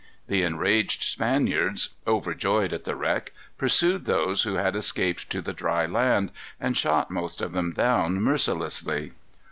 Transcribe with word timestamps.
The 0.27 0.41
enraged 0.41 1.03
Spaniards, 1.03 1.89
overjoyed 2.07 2.73
at 2.73 2.85
the 2.85 2.95
wreck, 2.95 3.33
pursued 3.59 4.05
those 4.07 4.41
who 4.41 4.55
had 4.55 4.75
escaped 4.75 5.29
to 5.29 5.43
the 5.43 5.53
dry 5.53 5.85
land, 5.85 6.31
and 6.59 6.75
shot 6.75 7.11
most 7.11 7.39
of 7.39 7.51
them 7.51 7.71
down, 7.71 8.19
mercilessly. 8.19 9.11